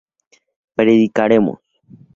[0.75, 1.61] predicaremos